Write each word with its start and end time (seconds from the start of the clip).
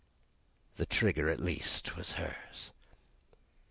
The 0.77 0.87
trigger 0.87 1.29
at 1.29 1.39
least 1.39 1.95
was 1.95 2.13
hers! 2.13 2.73